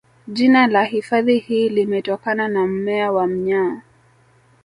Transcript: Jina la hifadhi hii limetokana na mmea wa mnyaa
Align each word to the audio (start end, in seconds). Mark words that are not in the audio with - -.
Jina 0.27 0.67
la 0.67 0.83
hifadhi 0.85 1.39
hii 1.39 1.69
limetokana 1.69 2.47
na 2.47 2.67
mmea 2.67 3.11
wa 3.11 3.27
mnyaa 3.27 3.81